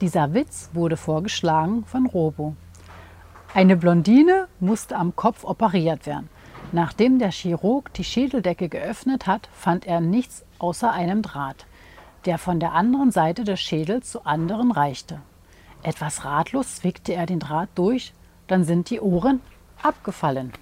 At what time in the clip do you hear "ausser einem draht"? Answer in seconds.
10.58-11.66